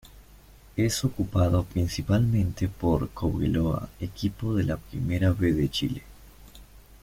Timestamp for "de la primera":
4.55-5.31